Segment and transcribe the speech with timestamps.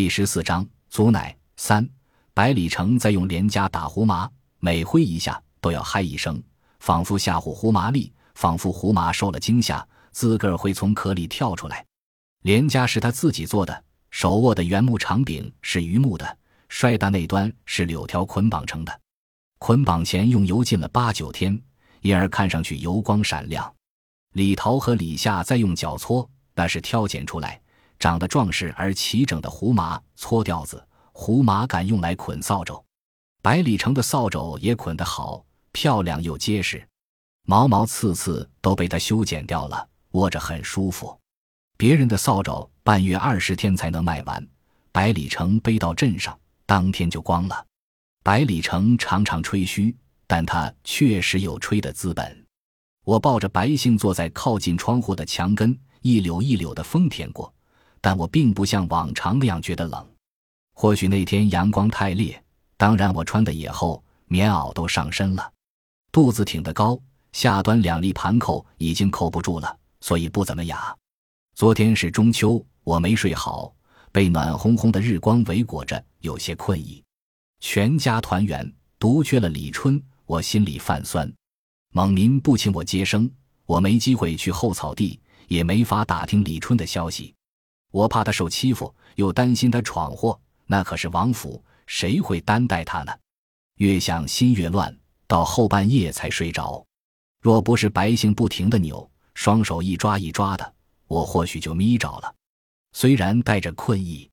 [0.00, 1.86] 第十四章祖奶三。
[2.32, 4.26] 百里城在用连枷打胡麻，
[4.58, 6.42] 每挥一下都要嗨一声，
[6.78, 11.84] 仿佛吓唬胡麻粒，仿佛胡麻受了惊吓，自个儿会从壳里跳出来。
[12.44, 16.38] 连枷是他自己做的，手握的圆木长柄是榆木的，
[16.70, 19.00] 摔打那端是柳条捆绑成的，
[19.58, 21.60] 捆绑前用油浸了八九天，
[22.00, 23.70] 因而看上去油光闪亮。
[24.32, 27.59] 李桃和李夏在用脚搓，那是挑拣出来。
[28.00, 30.82] 长得壮实而齐整的胡麻搓吊子，
[31.12, 32.82] 胡麻杆用来捆扫帚，
[33.42, 36.82] 百里城的扫帚也捆得好，漂亮又结实，
[37.46, 41.14] 毛毛刺刺都被他修剪掉了，握着很舒服。
[41.76, 44.48] 别人的扫帚半月二十天才能卖完，
[44.92, 47.66] 百里城背到镇上，当天就光了。
[48.22, 49.94] 百里城常常吹嘘，
[50.26, 52.46] 但他确实有吹的资本。
[53.04, 57.52] 我抱着白杏坐在靠近窗户的墙根，一绺一绺的风舔过。
[58.00, 60.06] 但我并不像往常那样觉得冷，
[60.74, 62.42] 或许那天阳光太烈，
[62.76, 65.52] 当然我穿的也厚，棉袄都上身了，
[66.10, 66.98] 肚子挺得高，
[67.32, 70.96] 下端两粒盘扣已经扣不住了，所以不怎么雅。
[71.54, 73.74] 昨天是中秋，我没睡好，
[74.10, 77.02] 被暖烘烘的日光围裹着，有些困意。
[77.60, 81.30] 全家团圆，独缺了李春，我心里泛酸。
[81.92, 83.30] 蒙民不请我接生，
[83.66, 87.34] 我没机会去后草地，也没法打听李春的消息。
[87.90, 90.38] 我怕他受欺负，又担心他闯祸。
[90.66, 93.12] 那可是王府，谁会担待他呢？
[93.76, 94.96] 越想心越乱，
[95.26, 96.84] 到后半夜才睡着。
[97.40, 100.74] 若不是白杏不停的扭，双手一抓一抓的，
[101.06, 102.34] 我或许就眯着了。
[102.92, 104.30] 虽然带着困意，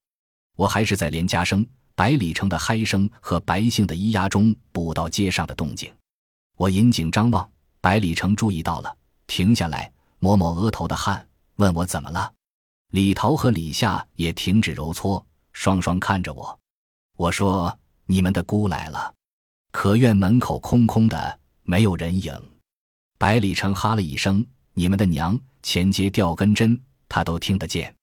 [0.56, 5.92] 我还是在连家声、百里城的嗨声和白杏的咿呀中捕到街上的动静。
[6.58, 7.50] 我引颈张望，
[7.82, 12.34] 百里城注意到了，停下来，抹抹额头的汗，问我怎么了。
[12.92, 16.58] 李桃和李夏也停止揉搓，双双看着我。
[17.18, 19.14] 我说：“你们的姑来了。”
[19.72, 22.34] 可院门口空空的，没有人影。
[23.18, 26.80] 百里城哈了一声：“你们的娘前街掉根针，
[27.10, 27.94] 他都听得见。”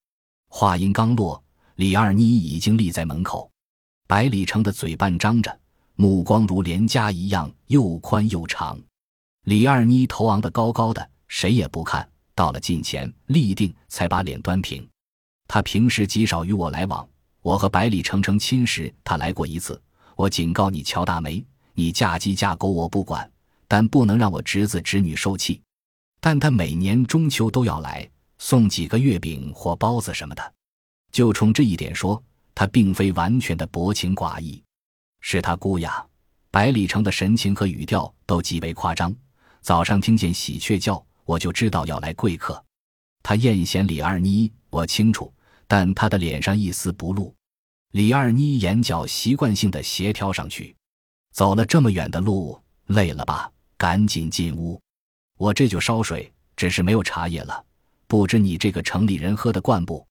[0.51, 1.43] 话音刚落，
[1.77, 3.51] 李二妮已经立在门口。
[4.07, 5.59] 百里城的嘴半张着，
[5.95, 8.79] 目光如连家一样又宽又长。
[9.45, 12.07] 李二妮头昂得高高的，谁也不看。
[12.35, 14.87] 到了近前，立定，才把脸端平。
[15.47, 17.07] 他平时极少与我来往，
[17.43, 19.81] 我和百里成成亲时，他来过一次。
[20.17, 23.31] 我警告你，乔大梅，你嫁鸡嫁狗我不管，
[23.69, 25.61] 但不能让我侄子侄女受气。
[26.21, 28.09] 但他每年中秋都要来，
[28.39, 30.55] 送几个月饼或包子什么的。
[31.13, 32.21] 就冲这一点说，
[32.55, 34.63] 他并非完全的薄情寡义，
[35.21, 36.05] 是他姑呀。
[36.51, 39.15] 百里城的神情和语调都极为夸张。
[39.61, 41.05] 早上听见喜鹊叫。
[41.25, 42.63] 我就知道要来贵客，
[43.23, 45.33] 他艳嫌李二妮，我清楚，
[45.67, 47.35] 但他的脸上一丝不露。
[47.93, 50.75] 李二妮眼角习惯性的斜挑上去，
[51.33, 53.51] 走了这么远的路，累了吧？
[53.77, 54.81] 赶紧进屋，
[55.39, 57.65] 我这就烧水，只是没有茶叶了，
[58.07, 60.07] 不知你这个城里人喝得惯不？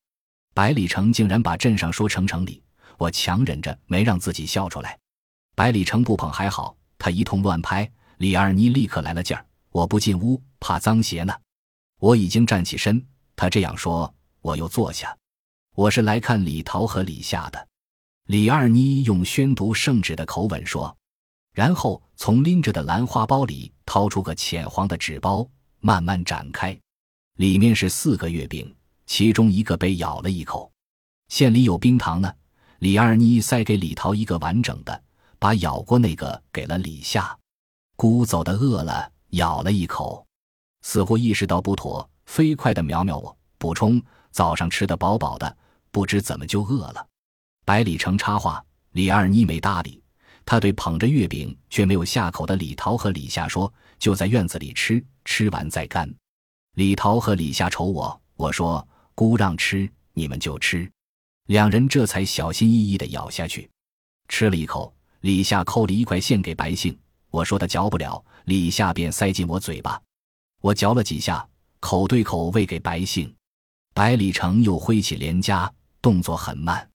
[0.52, 2.62] 百里城竟然把镇上说成城里，
[2.98, 4.98] 我强忍着没让自己笑出来。
[5.54, 9.44] 百里城不捧还好，他一通乱拍，李二妮立刻来了劲儿。
[9.70, 11.34] 我不进屋，怕脏鞋呢。
[12.00, 15.14] 我已经站起身，他这样说，我又坐下。
[15.76, 17.68] 我是来看李桃和李夏的。
[18.28, 20.96] 李二妮用宣读圣旨的口吻说，
[21.52, 25.46] 然后从拎着的兰花包里掏出个浅黄的纸包，
[25.80, 26.74] 慢慢展开，
[27.34, 28.74] 里面是四个月饼，
[29.04, 30.72] 其中一个被咬了一口。
[31.28, 32.34] 馅里有冰糖呢。
[32.78, 35.02] 李二妮塞给李桃一个完整的，
[35.38, 37.38] 把咬过那个给了李夏。
[37.96, 39.12] 姑走的饿了。
[39.34, 40.24] 咬了一口，
[40.86, 44.00] 似乎意识到不妥，飞快地瞄瞄我，补充
[44.30, 45.56] ：“早上吃的饱饱的，
[45.90, 47.04] 不知怎么就饿了。”
[47.64, 48.62] 百里城插话，
[48.92, 50.00] 李二妮没搭理。
[50.44, 56.08] 他对捧着月饼却没有下口的李桃和李夏说：“就在院子里吃，吃完再干。”
[56.76, 60.88] 李桃和李夏瞅我，我说：“姑让吃，你们就吃。”
[61.48, 63.68] 两人这才小心翼翼地咬下去，
[64.28, 64.94] 吃了一口。
[65.22, 66.94] 李夏抠了一块馅给白杏。
[67.30, 69.98] 我说他嚼不了，李夏便塞进我嘴巴。
[70.64, 71.46] 我嚼了几下，
[71.78, 73.30] 口对口喂给白杏。
[73.92, 75.70] 百里城又挥起连夹，
[76.00, 76.88] 动作很慢。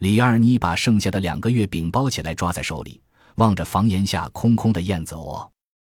[0.00, 3.00] 李二妮把剩下的两个月饼包起来，抓在手里，
[3.36, 5.50] 望着房檐下空空的燕子窝。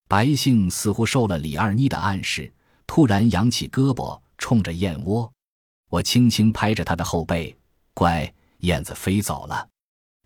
[0.07, 2.53] 白杏似乎受了李二妮的暗示，
[2.87, 5.33] 突然扬起胳膊，冲着燕窝。
[5.89, 7.57] 我轻轻拍着他的后背，
[7.95, 9.67] 乖，燕子飞走了。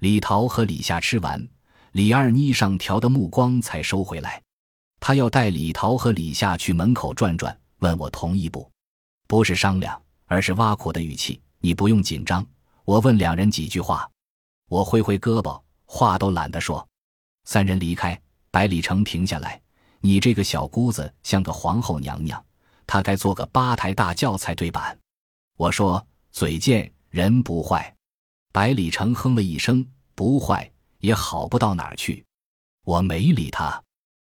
[0.00, 1.46] 李桃和李夏吃完。
[1.92, 4.42] 李二妮上调的目光才收回来，
[5.00, 8.70] 他要带李桃和李夏去门口转转，问我同意不？
[9.26, 11.40] 不是商量，而是挖苦的语气。
[11.58, 12.46] 你不用紧张，
[12.84, 14.08] 我问两人几句话，
[14.68, 16.86] 我挥挥胳膊，话都懒得说。
[17.44, 18.20] 三人离开，
[18.50, 19.60] 百里城停下来
[20.00, 22.42] ：“你这个小姑子像个皇后娘娘，
[22.86, 24.96] 她该做个八抬大轿才对板。”
[25.56, 27.94] 我说：“嘴贱，人不坏。”
[28.52, 32.24] 百里城哼了一声：“不坏也好不到哪儿去。”
[32.84, 33.82] 我没理他。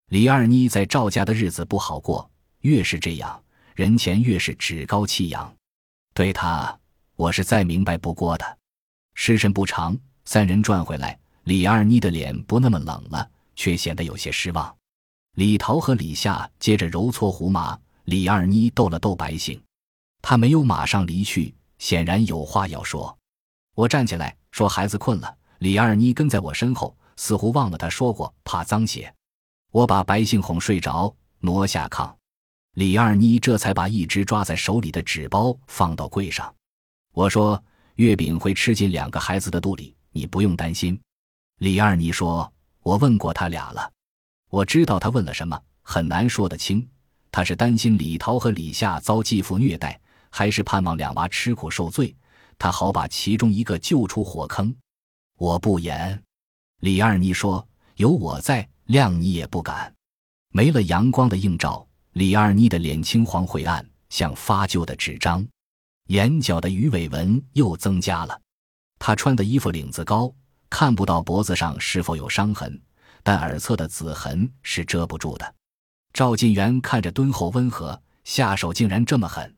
[0.08, 3.42] 李二妮在赵家的日子不好过，越是这样，
[3.74, 5.54] 人前越是趾高气扬。
[6.14, 6.74] 对他，
[7.14, 8.58] 我是再明白不过的。
[9.12, 9.94] 时辰不长，
[10.24, 14.74] 三人转回来，李二妮的脸不那么冷了，却显得有些失望。
[15.34, 19.62] 李桃和李夏接着揉搓胡麻，李二妮逗了逗白杏，
[20.22, 23.14] 他没有马上离去，显然有话要说。
[23.74, 29.12] 我站起来说：“孩子困了。”李二妮跟在我身后，似乎忘了他说过怕脏鞋。
[29.70, 32.14] 我把白杏哄睡着，挪下炕。
[32.74, 36.54] 李二妮这才把一直抓在手里的纸包放到柜上。
[37.12, 37.62] 我说
[37.96, 40.98] ：“月饼会吃进两个孩子的肚里，你不用担心。”
[41.58, 42.50] 李二妮说
[42.82, 43.90] ：“我问过他俩了，
[44.48, 46.88] 我知道他问了什么，很难说得清。
[47.30, 50.00] 他是担心李涛和李夏遭继父虐待，
[50.30, 52.16] 还是盼望两娃吃苦受罪，
[52.56, 54.74] 他好把其中一个救出火坑？”
[55.36, 56.22] 我不言。
[56.80, 57.66] 李二妮说
[57.96, 59.94] ：“有我在，谅你也不敢。”
[60.52, 61.86] 没了阳光的映照。
[62.12, 65.46] 李二妮的脸青黄晦暗，像发旧的纸张，
[66.08, 68.40] 眼角的鱼尾纹又增加了。
[68.98, 70.34] 她穿的衣服领子高，
[70.68, 72.80] 看不到脖子上是否有伤痕，
[73.22, 75.54] 但耳侧的紫痕是遮不住的。
[76.12, 79.54] 赵晋元看着敦厚温和，下手竟然这么狠。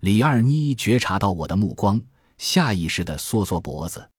[0.00, 1.98] 李二妮觉察到我的目光，
[2.36, 4.10] 下意识地缩缩脖子。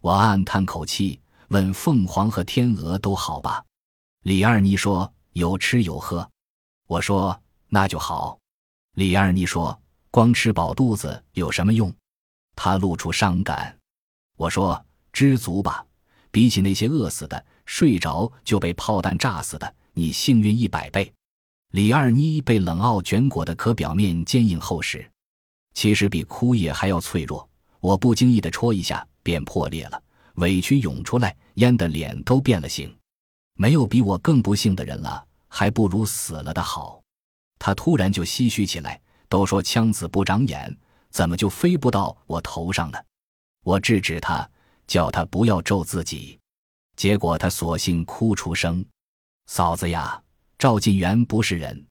[0.00, 3.62] 我暗暗叹口气，问：“凤凰和天鹅都好吧？”
[4.22, 6.28] 李二妮说：“有吃有喝。”
[6.86, 8.38] 我说：“那就好。”
[8.94, 9.80] 李二妮说
[10.10, 11.92] ：“光吃饱肚子有什么用？”
[12.56, 13.78] 他露出伤感。
[14.36, 15.86] 我说：“知足吧，
[16.30, 21.12] 比起那些饿死的、睡着就被炮弹炸死的，你幸运一百倍。”
[21.72, 25.08] 李二妮被冷傲卷裹的壳表面坚硬厚实，
[25.74, 27.48] 其实比枯叶还要脆弱。
[27.78, 30.02] 我不经意的戳一下，便破裂了，
[30.34, 32.92] 委屈涌出来，淹得脸都变了形。
[33.58, 35.22] 没有比我更不幸的人了。
[35.50, 37.02] 还不如死了的好。
[37.58, 38.98] 他突然就唏嘘起来。
[39.30, 40.74] 都说枪子不长眼，
[41.10, 42.98] 怎么就飞不到我头上呢？
[43.62, 44.48] 我制止他，
[44.86, 46.40] 叫他不要咒自己。
[46.96, 48.82] 结果他索性哭出声
[49.44, 50.18] ：“嫂子呀，
[50.58, 51.86] 赵晋元不是人。”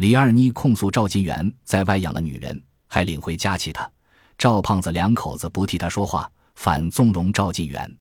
[0.00, 3.86] 李二妮控诉赵晋元在外养了女人，还领回家气他。
[4.38, 7.94] 赵胖子两口子不替他说话，反纵容赵晋元。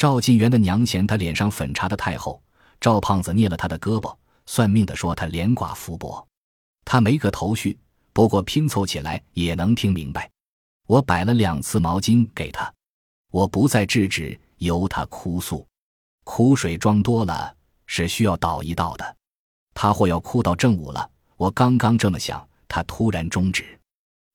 [0.00, 2.42] 赵晋元的娘嫌他脸上粉擦的太厚，
[2.80, 4.16] 赵胖子捏了他的胳膊。
[4.46, 6.26] 算命的说他连寡福薄，
[6.86, 7.78] 他没个头绪，
[8.14, 10.30] 不过拼凑起来也能听明白。
[10.86, 12.72] 我摆了两次毛巾给他，
[13.30, 15.66] 我不再制止，由他哭诉。
[16.24, 17.54] 苦水装多了
[17.84, 19.16] 是需要倒一倒的。
[19.74, 21.10] 他或要哭到正午了。
[21.36, 23.78] 我刚刚这么想，他突然终止，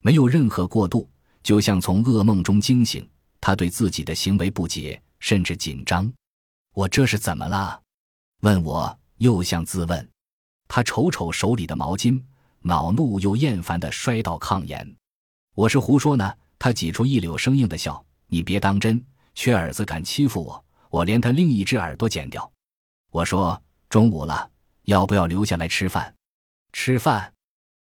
[0.04, 1.10] 没有任何过渡，
[1.42, 3.10] 就像从噩梦中惊醒。
[3.42, 6.14] 他对自己的行为不解，甚至紧张。
[6.76, 7.82] 我这是怎么了？
[8.42, 8.96] 问我。
[9.18, 10.10] 又像自问，
[10.68, 12.22] 他瞅瞅手里的毛巾，
[12.60, 14.96] 恼怒又厌烦的摔到炕沿。
[15.56, 16.32] 我是胡说呢。
[16.60, 22.52] 他挤出一绺生硬的笑：“你别当真，缺耳子敢欺负我，我连他另一只耳朵剪掉。”
[23.10, 24.52] 我说：“中午了，
[24.84, 26.14] 要不要留下来吃饭？”
[26.74, 27.34] 吃饭？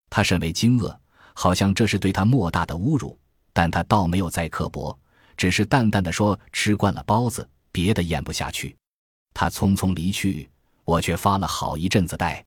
[0.09, 0.97] 他甚为惊愕，
[1.35, 3.19] 好像这是对他莫大的侮辱，
[3.53, 4.97] 但他倒没有再刻薄，
[5.37, 8.77] 只是淡淡的说：“吃惯了包子，别的咽不下去。”
[9.35, 10.49] 他匆匆离去。
[10.87, 12.45] 我却发了好一阵子呆，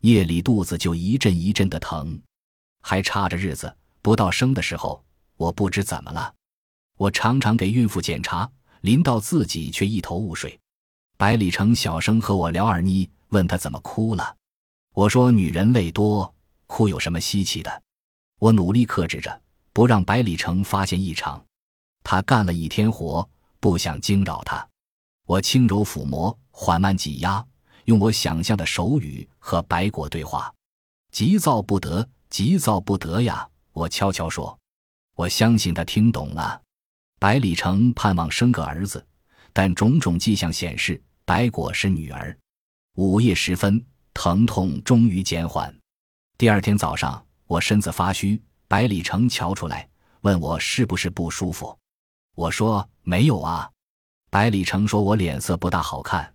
[0.00, 2.18] 夜里肚子就一阵一阵的疼，
[2.80, 5.04] 还差着日子不到生的时候，
[5.36, 6.32] 我不知怎么了。
[6.96, 8.50] 我常常给孕妇检查，
[8.80, 10.58] 临到自己却一头雾水。
[11.18, 14.34] 百里城小声和我聊二妮，问她怎么哭了。
[14.94, 16.34] 我说女人泪多，
[16.66, 17.82] 哭有什么稀奇的？
[18.38, 19.42] 我努力克制着，
[19.74, 21.44] 不让百里城发现异常。
[22.04, 24.64] 他干了一天活，不想惊扰他。
[25.26, 27.44] 我轻柔抚摸，缓慢挤压。
[27.86, 30.52] 用我想象的手语和白果对话，
[31.10, 33.46] 急躁不得，急躁不得呀！
[33.72, 34.56] 我悄悄说，
[35.16, 36.62] 我相信他听懂了。
[37.18, 39.04] 百里城盼望生个儿子，
[39.52, 42.34] 但种种迹象显示白果是女儿。
[42.96, 45.74] 午夜时分，疼痛终于减缓。
[46.38, 49.88] 第二天早上，我身子发虚，百里城瞧出来，
[50.22, 51.76] 问我是不是不舒服。
[52.34, 53.70] 我说没有啊。
[54.30, 56.34] 百里城说我脸色不大好看。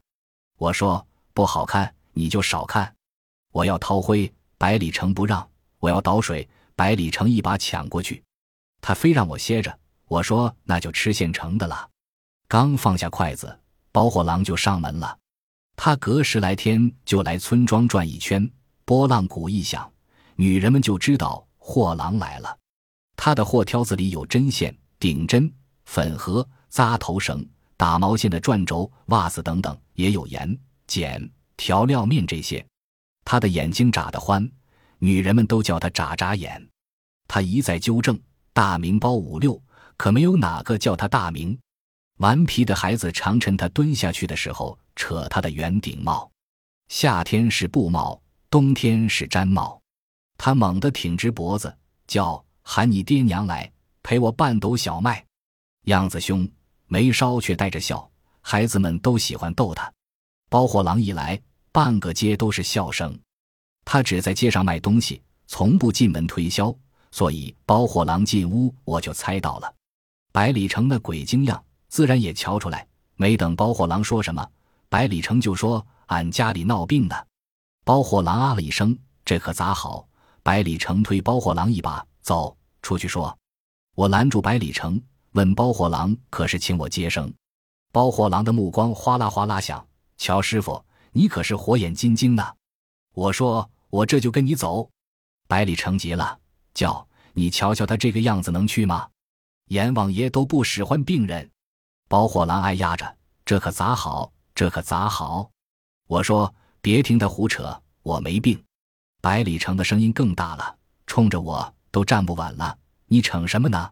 [0.58, 1.06] 我说。
[1.32, 2.94] 不好看，你就少看。
[3.53, 5.41] 我要掏灰，百里城不让；
[5.77, 8.22] 我要倒水，百里城一把抢过去。
[8.82, 9.79] 他非让我歇着，
[10.10, 11.89] 我说：“那就吃现成的了。”
[12.50, 13.58] 刚放下筷子，
[13.94, 15.18] 包货郎就上门了。
[15.77, 18.51] 他隔十来天就来村庄转一圈，
[18.84, 19.89] 拨浪鼓一响，
[20.36, 22.58] 女人们就知道货郎来了。
[23.15, 25.50] 他的货挑子里有针线、顶针、
[25.89, 27.43] 粉盒、扎头绳、
[27.75, 30.55] 打毛线的转轴、袜子等等，也有盐、
[30.86, 31.27] 碱、
[31.58, 32.63] 调料面这些。
[33.25, 34.48] 他的眼睛眨得欢，
[35.00, 36.63] 女人们都叫他眨眨眼。
[37.27, 38.17] 他一再纠正
[38.53, 39.60] ：“大名包五六，
[39.98, 41.58] 可没有哪个叫他大名。”
[42.17, 46.29] 顽皮的孩子常趁他蹲下去的时候扯他的圆顶帽，
[46.89, 49.81] 夏天是布帽，冬天是毡帽。
[50.38, 53.72] 他猛地挺直脖子，叫喊你爹娘来
[54.03, 55.25] 陪我半斗小麦，
[55.84, 56.48] 样子凶，
[56.88, 58.10] 眉梢却带着笑。
[58.42, 59.92] 孩子们都喜欢逗他。
[60.50, 61.40] 包货郎一来，
[61.72, 63.18] 半个街都是笑声。
[63.86, 66.76] 他只在街上卖东西，从不进门推销，
[67.12, 69.74] 所以包货郎进屋，我就猜到了。
[70.32, 71.64] 百里城的鬼精样。
[71.90, 74.48] 自然也瞧出来，没等包货郎说什么，
[74.90, 77.16] 百里城就说：“俺家里闹病呢。”
[77.84, 78.96] 包货郎啊了一声
[79.26, 80.08] ：“这可咋好？”
[80.44, 83.36] 百里城推包货郎一把：“走出去说。”
[83.98, 87.32] 我拦住百里城，问包货郎：“可是请我接生？”
[87.92, 89.86] 包货郎的目光哗啦哗啦响
[90.18, 92.46] ：“乔师傅，你可是火眼金睛呢。”
[93.14, 94.90] 我说：“我这就跟你走。”
[95.48, 96.38] 百里成急了，
[96.74, 99.08] 叫：“你瞧瞧他这个样子，能去吗？
[99.70, 101.50] 阎王爷都不使唤病人。”
[102.08, 104.32] 包货郎哎压着，这可咋好？
[104.56, 105.50] 这可咋好？
[106.08, 108.64] 我说别听他胡扯，我没病。
[109.22, 112.78] 百里城的声音更大了，冲着我都站不稳了。
[113.06, 113.92] 你逞什么呢？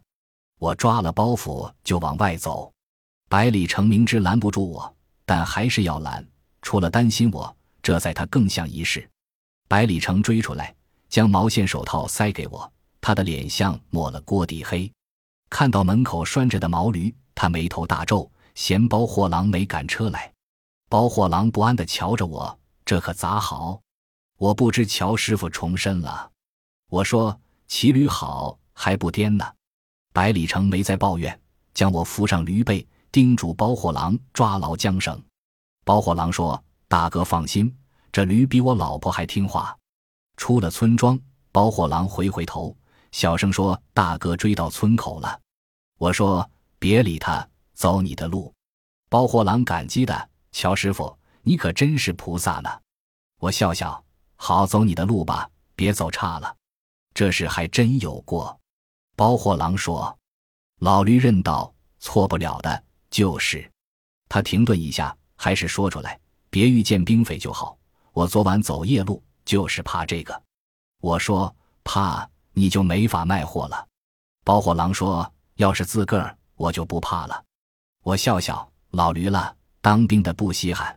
[0.58, 2.72] 我抓了包袱就往外走。
[3.28, 6.26] 百里城明知拦不住我，但还是要拦。
[6.62, 9.08] 除了担心我，这在他更像一事。
[9.68, 10.74] 百里城追出来，
[11.08, 14.90] 将毛线手套塞给我，他的脸像抹了锅底黑。
[15.50, 17.14] 看到门口拴着的毛驴。
[17.40, 20.32] 他眉头大皱，嫌包货郎没赶车来。
[20.88, 23.80] 包货郎不安地瞧着我，这可咋好？
[24.38, 26.32] 我不知乔师傅重申了。
[26.90, 29.44] 我说骑驴好还不颠呢。
[30.18, 31.40] 百里城没再抱怨，
[31.72, 35.22] 将我扶上驴背，叮嘱包货郎抓牢缰绳。
[35.84, 37.72] 包货郎说：“大哥放心，
[38.10, 39.78] 这驴比我老婆还听话。”
[40.36, 41.16] 出了村庄，
[41.52, 42.76] 包货郎回回头，
[43.12, 45.40] 小声说：“大哥追到村口了。”
[45.98, 46.44] 我说。
[46.80, 48.52] 别理他，走你的路。
[49.08, 52.68] 包货郎感激的，乔师傅，你可真是菩萨呢。
[53.38, 56.56] 我笑笑，好走你的路吧，别走岔了。
[57.14, 58.57] 这事还真有过。
[59.18, 60.16] 包货郎说
[60.78, 63.68] ：“老驴认道，错不了的。”就是。
[64.28, 66.16] 他停顿一下，还是说出来
[66.50, 67.76] ：“别遇见兵匪就好。
[68.12, 70.40] 我昨晚走夜路，就是怕这个。”
[71.02, 73.84] 我说：“怕你就没法卖货了。”
[74.46, 77.44] 包货郎说：“要是自个儿。”我就不怕了，
[78.04, 80.96] 我笑笑，老驴了，当兵的不稀罕。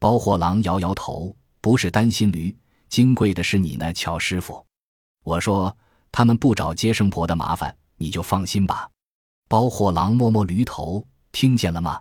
[0.00, 2.56] 包货郎摇摇头，不是担心驴，
[2.88, 4.66] 金贵的是你呢，乔师傅。
[5.22, 5.76] 我说
[6.12, 8.88] 他们不找接生婆的麻烦，你就放心吧。
[9.48, 12.00] 包货郎摸摸驴头，听见了吗？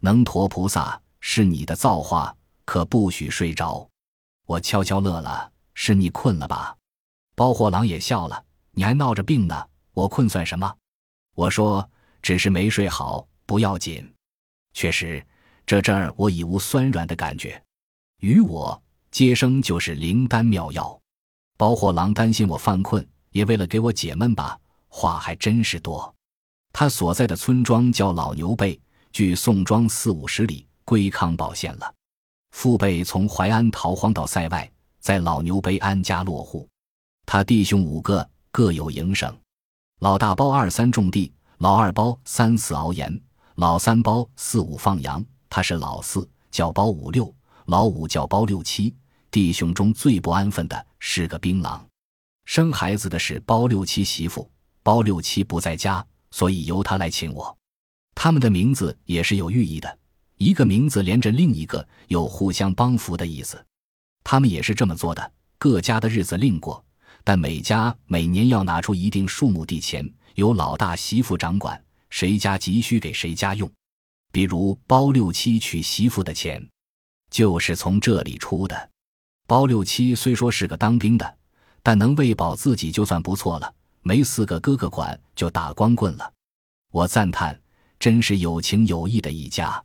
[0.00, 3.88] 能驮菩萨是你的造化，可不许睡着。
[4.46, 6.76] 我悄悄乐了，是你困了吧？
[7.36, 10.74] 包货郎也笑了，你还闹着病呢，我困算什么？
[11.36, 11.88] 我说。
[12.22, 14.08] 只是没睡好，不要紧。
[14.74, 15.26] 确实，
[15.66, 17.60] 这阵儿我已无酸软的感觉。
[18.20, 18.80] 于我
[19.10, 20.96] 接生就是灵丹妙药。
[21.56, 24.58] 包货郎担心我犯困，也为了给我解闷吧，
[24.88, 26.14] 话还真是多。
[26.72, 31.94] 他所在的村庄叫老牛背，距宋庄四五十里，归康保县了。
[32.52, 34.70] 父辈从淮安逃荒到塞外，
[35.00, 36.68] 在老牛背安家落户。
[37.26, 39.36] 他弟兄五个，各有营生。
[40.00, 41.32] 老大包二三种地。
[41.58, 43.22] 老二包三四熬盐，
[43.54, 47.32] 老三包四五放羊，他是老四，叫包五六，
[47.66, 48.92] 老五叫包六七。
[49.30, 51.80] 弟兄中最不安分的是个槟榔。
[52.52, 54.46] 生孩子的是包六七媳妇，
[54.82, 57.56] 包六七不在家，所以由他来请我。
[58.14, 59.98] 他们的名字也是有寓意的，
[60.36, 63.64] 一个名字连着另一个，有互相帮扶的意思。
[64.22, 66.84] 他们也是这么做的，各家的日子另过，
[67.24, 70.06] 但每家每年要拿出一定数目地钱。
[70.34, 73.66] 由老大媳妇掌管，谁家急需给谁家用。
[74.30, 76.62] 比如包六七娶媳妇的钱，
[77.30, 78.90] 就是从这里出的。
[79.46, 81.38] 包六七虽说是个当兵的，
[81.82, 83.74] 但能喂饱自己就算不错了。
[84.02, 86.32] 没四个哥哥管，就打光棍了。
[86.90, 87.58] 我赞叹，
[87.98, 89.82] 真是有情有义的一家。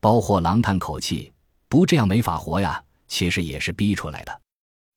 [0.00, 1.32] 包货郎叹口气，
[1.68, 2.82] 不这样没法活呀。
[3.06, 4.40] 其实也是逼出来的。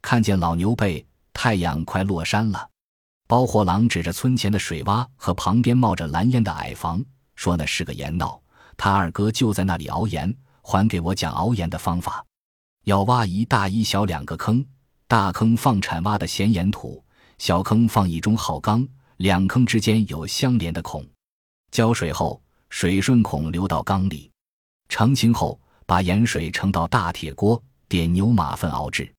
[0.02, 2.70] 看见老牛背，太阳快落山了。
[3.28, 7.04] 包货郎指着村前的水洼和旁边冒着蓝烟的矮房，
[7.36, 8.42] 说：“那是个盐道，
[8.78, 12.26] 他二哥就在那里熬盐，还给我讲熬盐的方法。
[12.86, 14.66] 要挖一大一小两个坑，
[15.08, 17.04] 大坑放铲挖的咸盐土，
[17.38, 21.06] 小坑放一中号缸，两坑之间有相连的孔。
[21.70, 24.32] 浇水后，水顺孔流到缸里，
[24.90, 29.14] 澄清后，把盐水盛到大铁锅，点牛马粪熬制。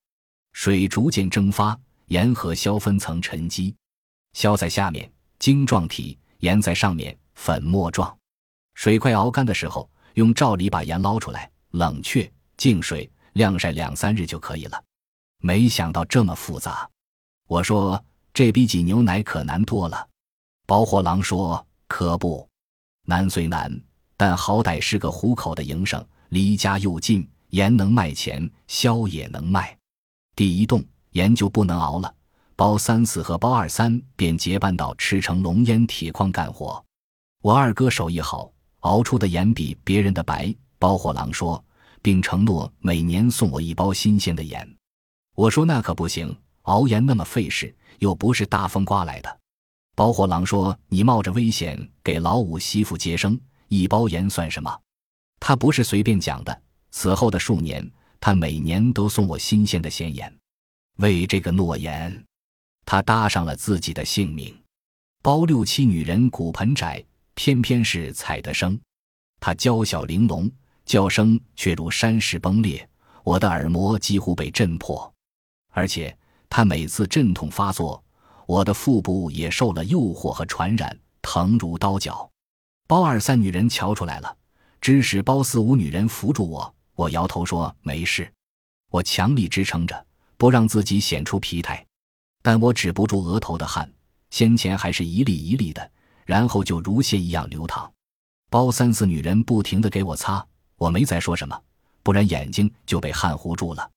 [0.54, 3.72] 水逐渐蒸发，盐和硝分层沉积。”
[4.34, 8.14] 硝在下面，晶状体；盐在上面，粉末状。
[8.74, 14.82] 水快熬干的时候，用罩里把盐捞出来，冷却、净水、晾晒两三日就可以了。
[15.38, 16.88] 没想到这么复杂。
[17.48, 18.02] 我说
[18.34, 20.08] 这比挤牛奶可难多了。
[20.66, 22.48] 包货郎说：“可不，
[23.04, 23.80] 难虽难，
[24.16, 29.76] 但好歹是个糊口的营生，离家又近，盐能卖钱，硝也能卖。
[30.34, 32.12] 地一冻，盐就不能熬了。”
[32.56, 36.82] 包三四和包二三便结伴到赤城龙烟铁矿干活。
[37.42, 38.50] 我二哥手艺好，
[38.80, 40.52] 熬出的盐比别人的白。
[40.78, 41.62] 包货郎说，
[42.02, 44.75] 并承诺每年送我一包新鲜的盐。
[45.36, 49.38] 我说那可不行，熬盐那么费事，又不是大风刮来的。
[49.94, 53.38] 包货郎说：“你冒着危险给老五媳妇接生，
[53.68, 54.74] 一包盐算什么？”
[55.38, 56.62] 他不是随便讲的。
[56.90, 57.86] 此后的数年，
[58.18, 60.34] 他每年都送我新鲜的鲜盐。
[60.96, 62.24] 为这个诺言。
[62.86, 64.56] 他搭上了自己的性命，
[65.22, 68.78] 包六七女人骨盆窄，偏偏是踩得生。
[69.38, 70.50] 她娇小玲珑，
[70.86, 72.88] 叫声却如山石崩裂，
[73.22, 75.12] 我的耳膜几乎被震破。
[75.76, 76.16] 而且
[76.48, 78.02] 她每次阵痛发作，
[78.46, 82.28] 我的腹部也受了诱惑和传染，疼如刀绞。
[82.86, 84.36] 包二三女人瞧出来了，
[84.80, 88.32] 指使包四五女人扶住我，我摇头说没事，
[88.90, 90.06] 我强力支撑着，
[90.38, 91.84] 不让自己显出疲态。
[92.42, 93.92] 但我止不住额头的汗，
[94.30, 95.90] 先前还是一粒一粒的，
[96.24, 97.92] 然后就如血一样流淌。
[98.48, 100.42] 包三四女人不停的给我擦，
[100.76, 101.60] 我没再说什么，
[102.02, 103.90] 不然眼睛就被汗糊住了。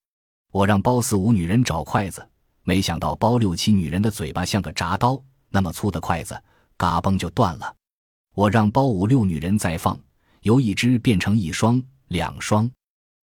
[0.51, 2.27] 我让包四五女人找筷子，
[2.63, 6.41] 没想到包六七女人的嘴巴像个铡刀，那么粗的筷子，
[6.75, 7.75] 嘎嘣就断了。
[8.33, 9.99] 我让包五六女人再放，
[10.41, 12.69] 由一只变成一双、两双，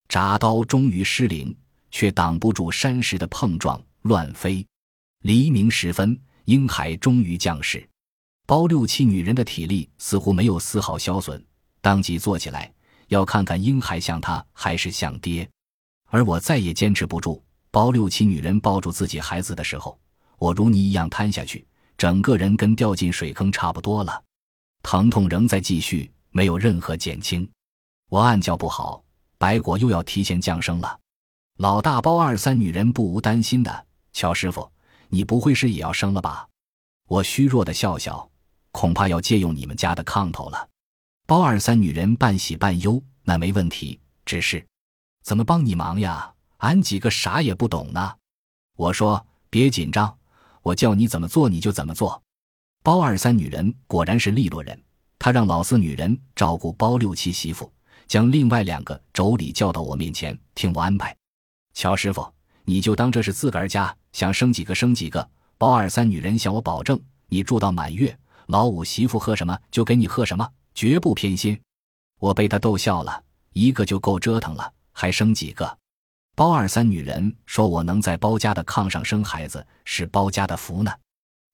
[0.08, 1.56] 铡刀终于失灵，
[1.90, 4.64] 却挡不住山石的碰撞，乱飞。
[5.22, 7.88] 黎明时分，婴孩终于降世。
[8.46, 11.44] 包六七女人的体力似乎没有丝毫消损，
[11.80, 12.72] 当即坐起来，
[13.08, 15.48] 要看看婴孩像他还是像爹。
[16.06, 17.42] 而我再也坚持不住。
[17.70, 19.98] 包六七女人抱住自己孩子的时候，
[20.38, 21.66] 我如泥一样瘫下去，
[21.98, 24.22] 整个人跟掉进水坑差不多了。
[24.82, 27.46] 疼痛仍在继续，没有任何减轻。
[28.08, 29.02] 我暗叫不好，
[29.36, 30.98] 白果又要提前降生了。
[31.58, 34.70] 老大包二三女人不无担心的，乔师傅。
[35.08, 36.48] 你不会是也要生了吧？
[37.08, 38.28] 我虚弱的笑笑，
[38.72, 40.68] 恐怕要借用你们家的炕头了。
[41.26, 44.64] 包二三女人半喜半忧，那没问题，只是
[45.26, 46.32] 怎么帮你忙呀？
[46.58, 48.14] 俺几个啥也不懂呢。
[48.76, 50.16] 我说别紧张，
[50.62, 52.22] 我叫你怎么做你就怎么做。
[52.84, 54.80] 包二三女人果然是利落人，
[55.18, 57.68] 她让老四女人照顾包六七媳妇，
[58.06, 61.12] 将另外两个妯娌叫到我面前，听我安排。
[61.74, 62.24] 乔师傅。
[62.64, 65.28] 你就当这是自个儿家，想生几个生几个。
[65.58, 71.60] 包二三女人向我保证，你住到满月，老五媳妇喝什么就给你喝什么，绝不偏心。
[72.20, 75.78] 我被他逗笑了，一个就够折腾了，还生几个？
[76.34, 80.90] 包二三女人说我能在包家的炕上生孩子，是包家的福呢。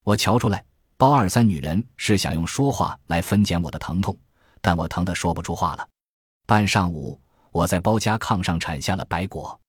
[0.05, 0.64] 我瞧出来，
[0.96, 4.16] 包二三女人是想用说话来分拣我的疼痛，
[4.61, 5.88] 但我疼得说不出话了。
[6.46, 9.61] 半上午，我在包家炕上产下了白果。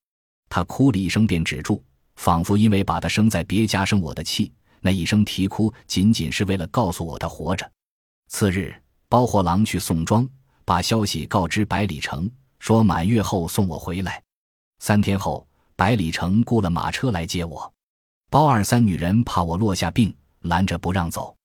[0.50, 1.84] 她哭了一声，便止住，
[2.18, 4.54] 仿佛因为把她生在别家生我的气。
[4.82, 7.68] 那一声啼哭，仅仅是为了告诉我他活着。
[8.28, 8.76] 次日，
[9.10, 10.30] 包货郎去宋庄，
[10.64, 12.30] 把消息告知百里城，
[12.64, 14.24] 说满月后送我回来。
[14.80, 15.46] 三天后，
[15.76, 17.74] 百里城雇了马车来接我。
[18.30, 21.36] 包二三女人怕我落下病，拦着不让走。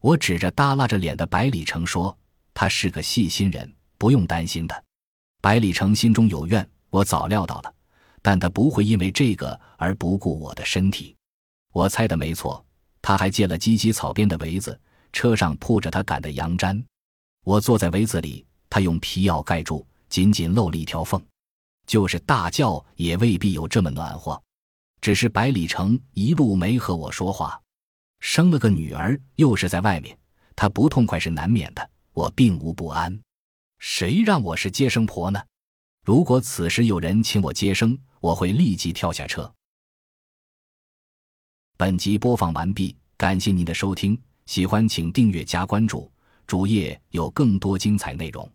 [0.00, 2.16] 我指着耷拉着脸的百里城说
[2.54, 4.84] ：“他是个细心人，不用担心的。”
[5.42, 7.74] 百里城心中有怨，我早料到了。
[8.22, 11.16] 但他不会因为这个而不顾我的身体，
[11.72, 12.64] 我猜的没错。
[13.02, 14.80] 他还借了芨芨草编的围子，
[15.12, 16.80] 车上铺着他赶的羊毡。
[17.42, 21.24] 我坐在围子里，他用皮袄盖住，仅仅露了一条缝。
[21.86, 24.40] 就是大叫也未必有这么暖和。
[25.00, 27.58] 只是百里城一路没和我说话，
[28.20, 30.16] 生了个女儿，又是在外面，
[30.54, 31.90] 他不痛快是难免的。
[32.12, 33.18] 我并无不安，
[33.78, 35.42] 谁让我是接生婆呢？
[36.04, 39.50] 如果此时有人请我接生，我会立即跳下车。
[41.78, 42.94] 本集播放完毕。
[43.16, 46.10] 感谢您的收听，喜欢请订阅加关注，
[46.46, 48.50] 主页有更多精彩内容。